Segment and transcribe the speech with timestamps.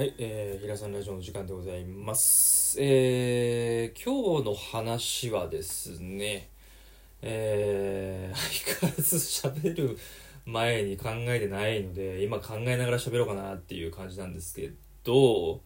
[0.00, 2.78] はい、えー、平さんラジオの時間でございます。
[2.80, 6.48] えー、今日の話はですね、
[7.20, 9.98] えー、相変わらず喋る
[10.46, 14.72] 前に考えてないので、今考えながら喋ろうかなっていう感じなんですけ
[15.04, 15.60] ど、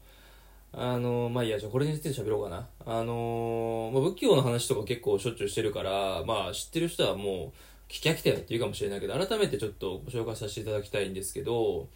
[0.73, 2.69] あのまあいいや、じゃあこれについて喋ろうかな。
[2.85, 7.53] あのまあ、仏教の話とか結構しょっちゅうしてるから、まあ知ってる人はも
[7.89, 11.87] う聞き飽きたよって言うかもしれないけど、改めてちょっとご紹介させていただきたいんですけど、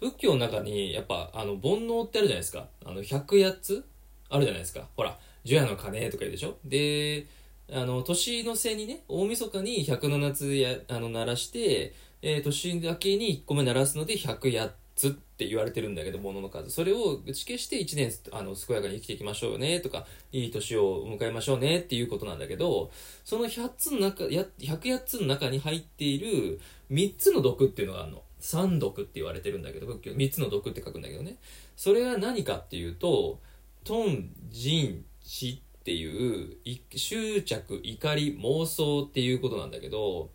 [0.00, 2.66] 仏教の中にやっぱあの煩悩ってあるじゃないですか。
[2.84, 3.84] あの百八つ
[4.30, 4.86] あるじゃないですか。
[4.96, 6.56] ほら除夜の鐘とか言うでしょ。
[6.64, 7.26] で
[7.72, 16.70] あの年の瀬にね大晦日に107つやあの鳴らして、えー年明けに1個目鳴らすので108つって言われてるんだけど物の数。
[16.70, 22.90] それを打ち消して1年あの健やかに生きていきましょうねとかいい年を迎えましょうねっていうことなんだけど
[23.24, 28.22] その100つの中や108つの中に入っている3つの毒っていうのがあるの。
[28.40, 31.36] 三毒って言われてるんだけど仏教3つの毒って書くんだけどね。
[31.76, 33.40] それは何かっていうと
[33.84, 40.30] トンジンチっていうい執着怒り妄想っていうことなんだけど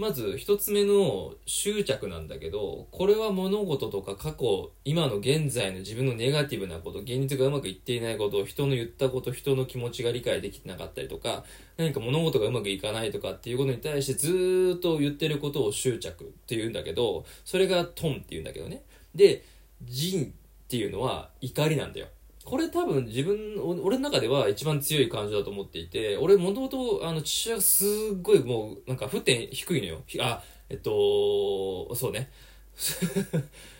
[0.00, 11.44] まず一つ目の執着なんだけどこれは物事とか過去今の現在の自分のネガティブなこと現実がうまくいっていないことを人の言ったこと人の気持ちが理解できてなかったりとか
[11.76, 18.82] 何か物事がうまくいかないとかっていうことに対してずーっと言ってることを執着っていうんだけどそれがトンっていうんだけどね。
[19.14, 19.44] で
[19.84, 20.28] ジンっ
[20.66, 22.06] ていうのは怒りなんだよ。
[22.50, 27.88] これ多分自分俺の中では一番強い感情だと思っていて俺もともとあの父親がすっ
[28.20, 30.02] ごいもうなんか沸点低いのよ。
[30.18, 32.28] あえっとそうね。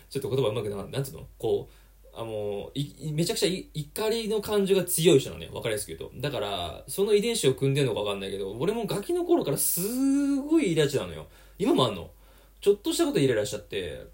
[0.09, 1.27] ちょっと言葉うまくななんつうの？
[1.37, 2.71] こうあの
[3.11, 5.51] めちゃくちゃ怒りの感情が強い人なのよ。
[5.51, 6.21] 分かりやすく言うと。
[6.21, 11.27] だからその遺伝子を組んでるのか分かんないけど俺もガキの頃からすごいイラチなのよ。
[11.59, 12.09] 今もあんの。
[12.61, 14.05] ちょっとしたことイライラしちゃって。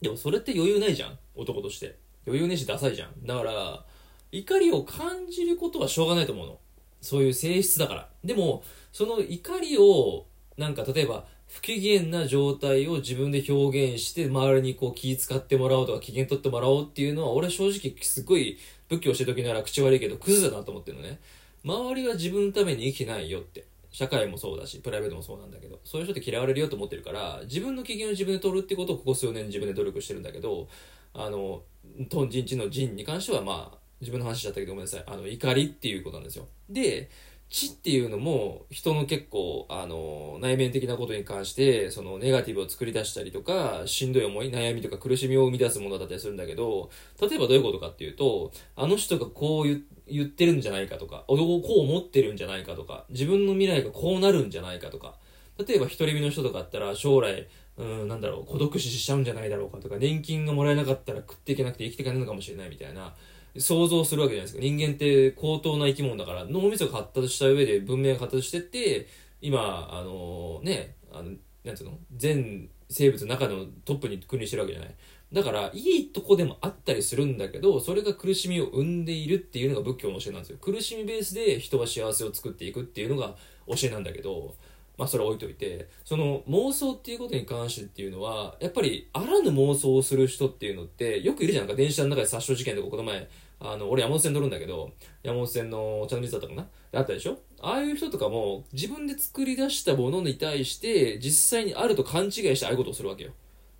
[0.00, 1.18] でもそれって余裕ないじゃん。
[1.34, 1.98] 男として。
[2.26, 3.26] 余裕ねしダサいじゃん。
[3.26, 3.84] だから
[4.32, 6.58] 怒りを感じることはしょうがないと思うの。
[7.00, 8.08] そういう性質だから。
[8.24, 10.26] でもその怒りを
[10.56, 21.18] なんか例えば不機嫌な状態を自分で表現して周りにこう気遣ってもらおうとか機嫌取ってもらおうっていうのは俺正直すごい仏教してる時なら口悪いけどクズだなと思ってるのね。
[21.64, 23.64] 周りは自分のために生きてないよって。
[23.92, 30.68] 社会もそうだしプライベートもそうなんだけどそういう人って嫌われるよと思ってるから自分の機嫌を自分で取るってことをここ数年自分で努力してるんだけど
[31.14, 31.62] あの
[32.08, 35.04] トンジンチのジンに関してはまあ自分の話だったけどごめんなさい。
[35.06, 36.46] あの怒りっていうことなんですよ。
[36.68, 37.10] で
[37.50, 46.90] 知っていうのも人の結構あの内面的なことに関してそのネガティブを作り出したりとかしんどい思い悩みとか苦しみを生み出すものだったりするんだけど
[47.20, 55.14] 例えばどういうことかっていうとあの人がこう言言ってるんじゃないかとか男をこう思ってるんじゃないかとか自分の未来がこうなるんじゃないかとか
[55.58, 57.48] 例えば独り身の人とかだったら将来
[57.80, 63.14] うんなんだろう孤独死しちゃうんじゃないだろうかとか年金がもらえなかったら食っていけなくて生きていかないのかもしれないみたいな
[63.56, 64.60] 想像するわけじゃないですか。
[64.60, 69.08] 人間って高等な生き物だから脳みそが発達した上で文明が発達してって
[69.40, 71.30] 今あのねあの
[71.64, 74.94] なんていうの全生物の中のトップに君臨してるわけじゃない。
[75.32, 80.58] だからいいとこでもあったりするんだけどそれが苦しみを生んでいるっていうのが仏教の教えなんですよ。
[80.60, 83.36] 苦しみベースで人は幸せを作っていくっていうのが
[83.68, 84.54] 教えなんだけど
[85.00, 91.66] まあそれは置いといてその妄想っていうことに関してっていうのはやっぱりあらぬ妄想をする人っていうのってよくいるじゃん。
[91.66, 93.26] か電車の中で殺傷事件とかこの前
[93.60, 94.90] あの俺山手線乗るんだけど
[95.22, 96.66] 山手線のお茶の水だったかな？
[96.92, 97.38] あったでしょ？
[97.62, 103.32] ああいう人とかも自分で作り出したものに対して実際にあると勘違いしてああいうことをするわけよ。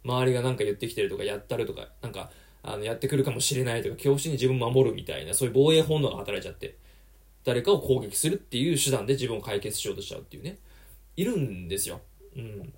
[0.05, 2.31] 周りが何か言ってきてるとかやったるとかなんか
[2.63, 6.77] あのやってくるかもしれないとか恐怖心に自分守るみたいなそういう防衛本能が働いちゃって
[7.45, 10.59] 誰かを攻撃するっていう手段で自分を解決しようとしちゃうっていうね。
[11.21, 12.01] いるんですよ、
[12.37, 12.73] うん、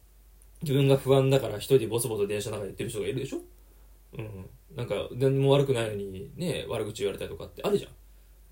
[0.62, 3.38] 自分が不安だから一人でボソボソ電車の中で言ってる人がいるでしょ、
[4.19, 7.88] うん、なんか何も悪くないのにね悪口言われたりとかってあるじゃ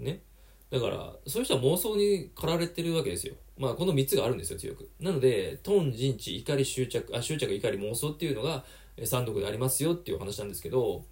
[0.02, 0.04] ん。
[0.04, 0.22] ね。
[0.70, 3.34] だからそういう人は妄想に駆られてるわけですよ。
[3.58, 4.88] まあこの3つがあるんですよ強く。
[5.00, 8.64] なのでトン人知怒り執着あ執着怒り妄想っていうのが
[8.96, 11.04] え三毒でありますよっていうお話なんですけど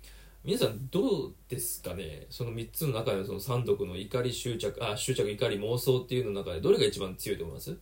[0.45, 2.27] 皆さんどうですかね？
[2.31, 7.77] その3つの中のその三毒の怒り執着あ執着怒り妄想っていうの中でどれが一番強いと思います？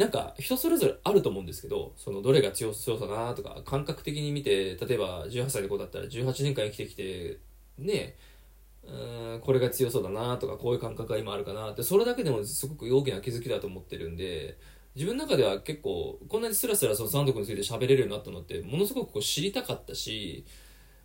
[0.00, 7.38] なんか人それぞれあると思うんですけどそのどれが強そうだなとか感覚的に見て例えば18歳の子だったら18年間生きてきて
[7.76, 8.16] ね
[8.82, 14.56] うーんこれが強そうだなとかこういう感覚が今あるかなってそれだけでもすごく大きな気づきだと思ってるんで
[14.94, 20.46] 自分の中では結構こんなにスラスラその三毒について喋れるようになったのってものすごくこう知りたかったし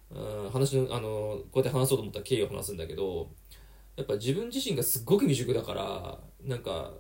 [0.10, 1.10] うん話のあの
[1.52, 3.30] こうやって話そうと思った経緯を話すんだけど
[3.98, 6.94] やっぱ自分自身がすっごく未熟だからなんか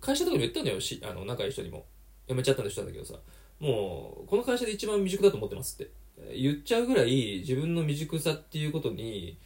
[0.00, 1.86] 会社とかにも言ったのよしあの仲いい人にも。
[2.26, 3.14] 辞めちゃったんでしたんだけどさ。
[3.60, 5.92] もうこの会社で一番未熟だと思ってますって。
[6.34, 9.38] 言っちゃうぐらい自分の未熟さっていうことに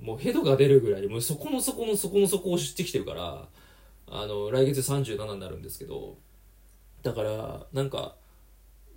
[0.00, 3.48] もうヘドが出るぐらいもうそこの底の底の底を知ってきてるから
[4.08, 6.16] あの来月37になるんですけど
[7.02, 8.14] だからなんか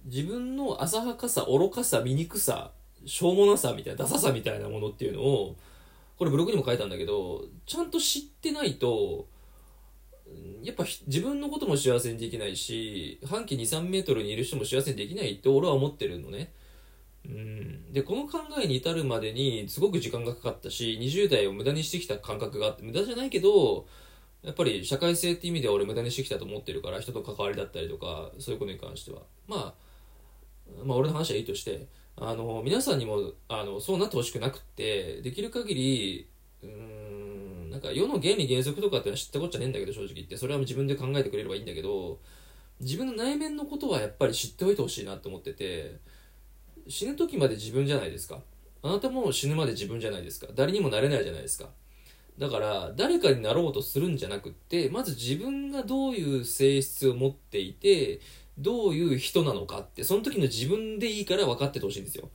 [0.06, 2.72] 自分の浅はかさ愚かさ醜さ
[3.06, 5.56] しょうもなさみたいなダサさみたいなものっていうのを
[6.18, 9.28] これブログにも書いたんだけどちゃんと知ってないと
[10.64, 16.52] やっぱ自分のことも幸せにできないし半径23メートルにいる人も幸せにできないって俺は思ってるのね。
[17.26, 23.86] うん、でこの考えに至るまでにすごく時間がかかったし20代を無駄にしてきた感覚があって無駄じゃないけど
[24.44, 29.74] やっぱり社会性って意味では俺無駄にしてきたと思ってるから人と関わりだったりとかそういうことに関しては、まあ、
[30.86, 36.30] まあ俺の話はいいとしてあの皆さんにもあのそうなってほしくなくってできる限り
[36.64, 37.07] うん
[37.78, 42.18] なんか世の原理原則とかってのは知ったこっちゃねえんだけど正直言ってそれは自分で考えてくれればいいんだけど
[42.82, 45.98] 自分の内面のことはやっぱり知っておいてほしいなって思ってて
[46.88, 48.40] 死ぬ時まで自分じゃないですか。
[48.82, 50.48] あなたも死ぬまで自分じゃないですか。
[50.56, 51.70] 誰にもなれないじゃないですか。
[52.40, 58.22] だから誰かになろうとするんじゃなくってまず自分がどういう性質を持っていて
[58.58, 62.30] どういう人なのかってその時の自分でいいから分かっててほしいんですよ。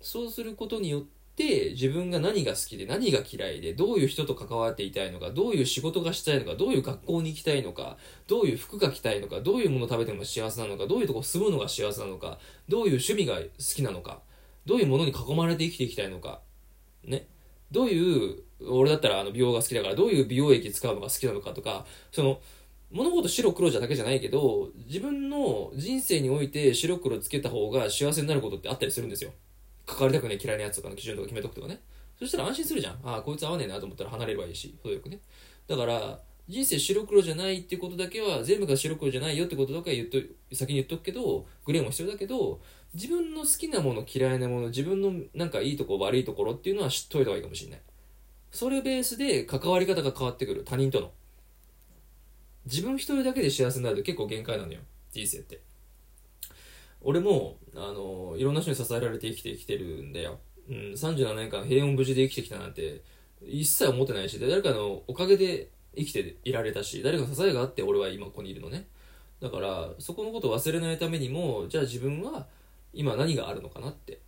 [0.00, 7.96] そうすることによって自分が何が好きで何が嫌いでどういう人と関わっていたいのかどういう仕事がしたいのかどういう学校に行きたいのか
[8.28, 12.38] どういう服が着たいのかどういうもの食べても幸せなのかどういうとこ住むのが幸せなのか
[12.68, 14.20] どういう趣味が好きなのか
[14.66, 16.40] どういうものに囲まれて生きていきたいのか
[17.04, 17.26] ね。
[17.70, 22.40] どういう俺だったらあの美容が好きだからどういう美容液使うのが好きなのかとかその
[22.90, 29.32] 物事白黒じゃだけじゃないけど自分の人生において白黒つけた方が幸せになることってあったりするんですよ。
[29.92, 31.80] 関わりたくない嫌いなやつとかの基準とか決めとくとかね。
[32.18, 32.98] そしたら安心するじゃん。
[33.04, 35.20] ああこいつ合わねえなと思ったら離れればいいし程よくね。
[35.66, 40.18] だから人生白黒じゃないってことだけは全部が白黒じゃないよってことだけは言っと
[40.54, 42.60] 先に言っとくけどグレーも必要だけど
[42.94, 47.80] 自分の好きなもの嫌いなもの自分のなんかいいとこ悪いところっていうのは知っといた方がいいかもしれない。
[48.50, 50.62] それベースで関わり方が変わってくる。
[50.64, 51.10] 他人との。
[52.66, 54.80] 自分一人だけで幸せになると結構限界なのよ。
[55.10, 55.60] 人生って。
[57.04, 60.38] 俺もあのいろんな人に支えられて生きてきてるんだよ、
[60.68, 63.02] うん、37年間平穏無事で生きてきたなんて
[63.44, 68.86] 一切思ってないし誰かのおかげで生きていられたし誰かの支えがあって俺は今ここにいるのね。
[69.40, 72.46] だからそこのことを忘れないためにもじゃあ自分は
[72.92, 74.20] 今何があるのかなって。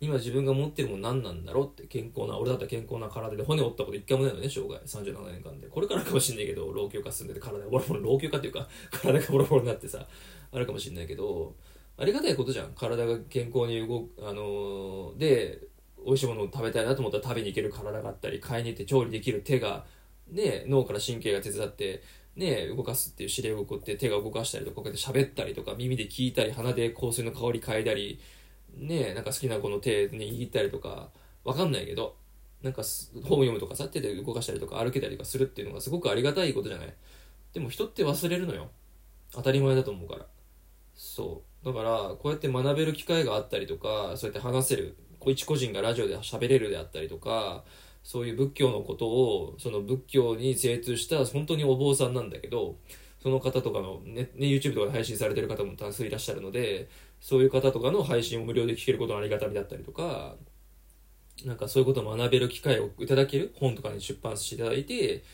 [0.00, 1.84] 今自分が持ってるもの何なんだろうって。
[1.86, 4.78] 健康な俺だったら健康な体で骨折ったこと一回もないのね生涯。
[4.84, 5.66] 37年間で。
[5.68, 10.06] これからかもしんないけど老朽化進んでて体がボロボロ老朽化っていうか体がボロボロになってさ
[10.52, 11.54] あるかもしんないけど
[11.96, 12.72] ありがたいことじゃん。
[12.74, 15.60] 体が健康に動くあのー、で
[16.04, 19.84] 美味しいものを食べたいなと思ったら食べに行ける体があったり買いに行って調理できる手が
[20.30, 22.02] ね脳から神経が手伝って
[22.36, 28.18] ね、動かすっていう指令を送って手が動かしたりとかこうやって喋ったりとか耳で聞いたり鼻で香水の香り嗅いだり
[28.76, 31.10] ねなんか好きな子の手に握ったりとか
[31.44, 32.16] わかんないけど
[32.60, 32.82] なんか
[33.22, 36.94] 本読むとかさ手で動かしたりとか歩けたりとかするっていうのがすごくありがたいことじゃない？
[37.52, 38.68] でも人って忘れるのよ。
[39.30, 40.26] 当たり前だと思うから。
[40.96, 41.53] そう。
[41.64, 44.96] だからこうやって学べる機会があったりとかそうやって話せる
[45.26, 47.64] 一個人がラジオで喋れるであったりとか
[48.02, 52.76] そういう仏教のことをその仏教に精通した本当にお坊さんなんだけど
[53.22, 56.90] その方とかのね、ね YouTube とかで配信されてる方も多数いらっしゃるので
[57.24, 60.34] そういう方とかの配信を無料で聞けることのありがたみだったりとか、
[61.46, 65.24] なんかそういうことを学べる機会をいただける本とかに出版していただいて、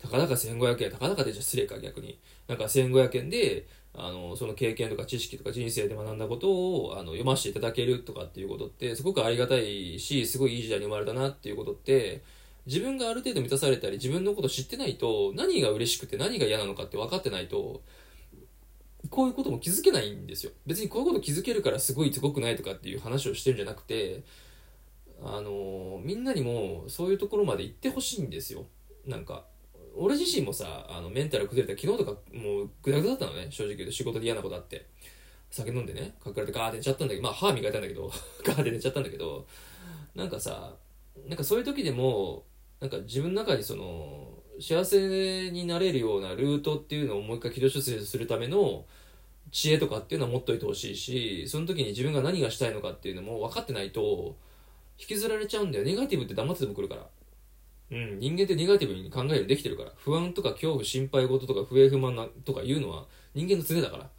[0.00, 2.18] たかだか1500円、たかだかでじゃ失礼か逆に。
[2.48, 12.22] なんか1500円で、あの、その経験とか知識とか人生で学んだことをあの読ませていただけるとかっていうことって、すごくありがたいし、すごいいい時代に生まれたなっていうことって、
[12.66, 17.82] 自分がある程度満たされたり、自分のこと知ってないと、何が嬉しくて何が嫌なのかって分かってないと、
[19.08, 24.22] こういうことも気づけないんですよ別にこういうこと気づけるからすごいすごくないとかっていう話をしてるんじゃなくて
[25.22, 28.66] あのみんなにもそういうところまで行ってほしいんですよ
[29.06, 29.44] なんか
[29.96, 33.48] 俺自身もさあのメンタル崩れた昨日とかもうグダグダだったのね。
[33.50, 33.94] 正直言うと。
[33.94, 34.86] 仕事で嫌なことあって。
[35.50, 38.10] 酒飲んでね隠れてガーって寝ちゃったんだけどまあ歯磨いたんだけど
[38.44, 39.46] ガーって寝ちゃったんだけど
[40.14, 40.76] なんかさ
[41.26, 42.44] なんかそういう時でも
[42.80, 48.86] なんか自分の中にその幸せになれるようなルートっていうのをもう一回軌道修正するための
[49.50, 54.36] 知恵とかっていうのは持っといてほしいしその時に自分が何がしたいのかっていうのも分かってないと
[54.98, 55.84] 引きずられちゃうんだよ。
[55.84, 57.08] ネガティブって黙ってても来るから。
[57.90, 58.18] うん。
[58.18, 59.92] 人間ってネガティブに考えるできてるから。
[59.96, 64.10] 不安とか恐怖心配事とか不平不満なとかいうのは人間の常だから。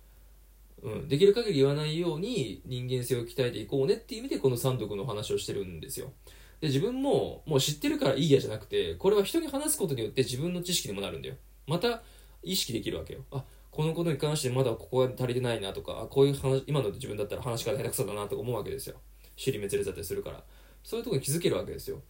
[0.83, 6.11] うん、できる限り言わないように人間性を鍛えていこうねっていう意味でこの三読の話をしてるんですよ。
[6.59, 11.35] で自分ももう知ってるからいいやじゃなくてこれは人に話すことによって自分の知識にもなるんだよ。
[11.67, 12.01] また
[12.43, 13.21] 意識できるわけよ。
[13.31, 18.95] あこのことに関してまだここが足りてないなとかあこういう話今の自分だったら話し方下手くそだなとか思うわけですよ。
[19.35, 20.43] 尻滅裂だったりするから。
[20.83, 22.01] そういうとこに気づけるわけですよ。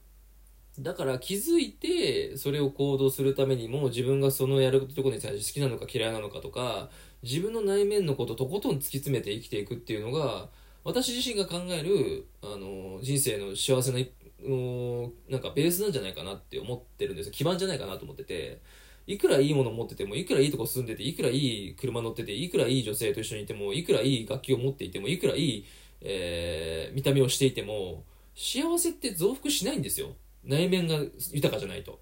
[0.79, 6.89] だから気づいてそれを行動するためにも自分がそのやるところに対して好きなのか嫌いなのかとか
[7.23, 10.47] 自分の内面のこととことん突き詰めて生きていくっていうのが
[10.83, 18.61] 私自身が考えるあの人生の幸せのなんかベースなんじゃないかなって思ってるんです基盤じゃないかなと思ってて
[19.07, 25.65] いくらいいもの持っててもいくらいいとこ住んでていくらいい車乗ってていくらいい女性と一緒にいてもいくらいい楽器を持っていてもいくらいい、
[26.01, 28.03] えー、見た目をしていても
[28.35, 30.11] 幸せって増幅しないんですよ。
[30.43, 30.99] 内面が
[31.31, 31.99] 豊かじゃないと。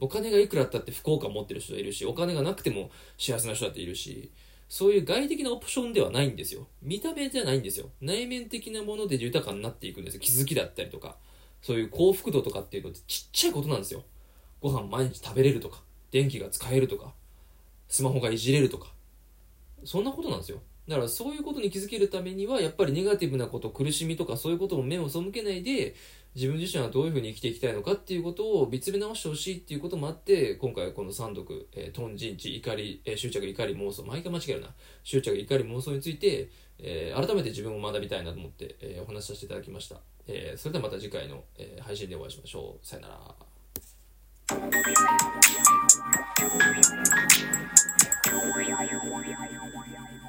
[0.00, 4.32] お金がいくらあったって不幸感持ってる人いるしお金がなくても幸せな人だっているし
[4.68, 6.66] そういう外的なオプションではないんですよ。
[6.82, 7.90] 見た目じゃないんですよ。
[8.00, 10.20] 内面的なもので豊かになっていくんですよ。
[10.20, 11.16] 気づきだったりとか
[11.60, 14.02] そういう幸福度とかっていうのってちっちゃいことなんですよ。
[14.60, 17.12] ご飯毎日食べれるとか電気が使えるとか
[17.86, 18.92] スマホがいじれるとか。
[19.84, 20.62] そんなことなんですよ。
[20.88, 25.94] だからそういうことに気づけるためにはやっぱりネガティブなこと苦しみとかそういうことも目を背けないで
[26.34, 34.68] 自分自身はどういうふうに生きていきたいのかっていうことを見つめ直してほしいっていうこともあって今回はこの三読、えー、トンジンチ怒り、えー、執着怒り妄想毎回間違えるな
[35.04, 39.96] 執着怒り妄想について、えー、改めて自分を学びたいなと思って、えー、お話しさせていただきました、
[40.26, 43.18] えー、それではまた次回の、えー、配信でお会いしましょうさよなら
[44.52, 44.76] Thank
[50.16, 50.21] you.